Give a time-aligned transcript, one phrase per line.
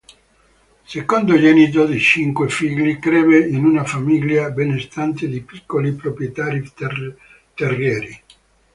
[0.83, 6.67] Secondogenito di cinque figli, crebbe in una famiglia benestante di piccoli proprietari
[7.53, 8.23] terrieri.